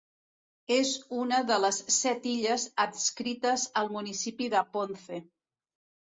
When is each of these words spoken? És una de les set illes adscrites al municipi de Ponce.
És 0.75 0.93
una 1.17 1.41
de 1.51 1.57
les 1.65 1.81
set 1.97 2.25
illes 2.31 2.65
adscrites 2.85 3.67
al 3.83 3.93
municipi 3.99 4.51
de 4.57 4.65
Ponce. 4.75 5.23